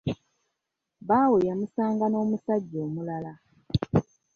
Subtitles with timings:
[1.01, 3.33] Bbaawe yamusanga n'omusajja omulala.